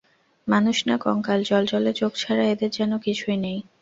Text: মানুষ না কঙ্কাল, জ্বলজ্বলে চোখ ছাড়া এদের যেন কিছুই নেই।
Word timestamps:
মানুষ 0.47 0.77
না 0.87 0.95
কঙ্কাল, 0.97 1.39
জ্বলজ্বলে 1.43 1.91
চোখ 1.93 2.11
ছাড়া 2.17 2.43
এদের 2.53 2.69
যেন 2.71 2.91
কিছুই 3.05 3.37
নেই। 3.37 3.59